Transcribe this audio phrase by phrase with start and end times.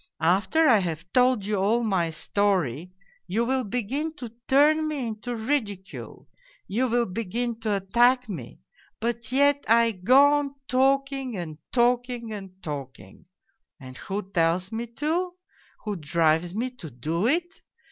[0.23, 2.91] After I have told you all my story
[3.27, 6.27] you will begin to turn me into ridicule,
[6.67, 8.61] you will begin to attack me,
[8.99, 13.25] but yet 218 POLZUNKOV I go on talking and talking and talking!
[13.79, 15.33] And who tells me to?
[15.85, 17.61] Who drives me to do it